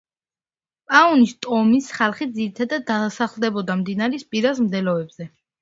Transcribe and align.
პაუნის 0.93 1.33
ტომის 1.47 1.91
ხალხი 1.99 2.29
ძირითადად 2.39 2.91
სახლდებოდა 3.19 3.79
მდინარის 3.83 4.29
პირას, 4.33 4.67
მდელოებზე. 4.69 5.33